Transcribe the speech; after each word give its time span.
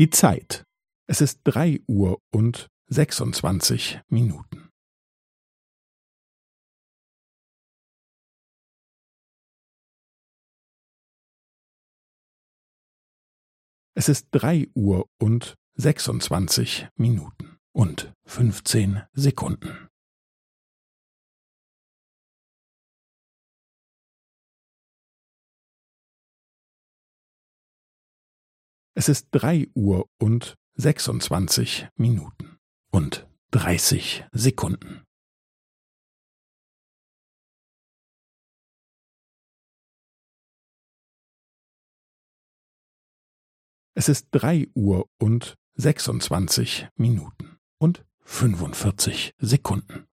Die 0.00 0.08
Zeit. 0.08 0.64
Es 1.10 1.20
ist 1.20 1.42
drei 1.44 1.78
Uhr 1.86 2.22
und 2.32 2.68
sechsundzwanzig 2.86 4.00
Minuten. 4.08 4.70
Es 13.94 14.08
ist 14.08 14.28
drei 14.30 14.68
Uhr 14.74 15.06
und 15.18 15.56
sechsundzwanzig 15.74 16.88
Minuten 16.94 17.58
und 17.72 18.14
fünfzehn 18.24 19.02
Sekunden. 19.12 19.89
Es 29.00 29.08
ist 29.08 29.28
drei 29.30 29.66
Uhr 29.74 30.10
und 30.18 30.56
sechsundzwanzig 30.74 31.88
Minuten 31.96 32.58
und 32.90 33.26
dreißig 33.50 34.26
Sekunden. 34.30 35.06
Es 43.94 44.10
ist 44.10 44.28
drei 44.32 44.68
Uhr 44.74 45.08
und 45.18 45.54
sechsundzwanzig 45.76 46.86
Minuten 46.96 47.56
und 47.78 48.04
fünfundvierzig 48.20 49.32
Sekunden. 49.38 50.09